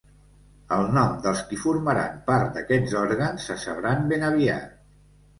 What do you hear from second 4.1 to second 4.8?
ben aviat.